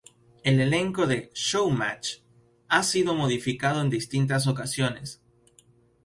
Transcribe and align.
El 0.43 0.59
elenco 0.59 1.05
de 1.05 1.29
"Showmatch" 1.35 2.21
ha 2.69 2.81
sido 2.81 3.13
modificado 3.13 3.81
en 3.81 3.91
distintas 3.91 4.47
ocasiones. 4.47 5.21